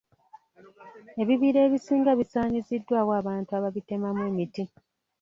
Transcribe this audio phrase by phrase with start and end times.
[1.21, 4.63] Ebibira ebisinga bisaanyiziddwawo abantu ababitemamu emiti.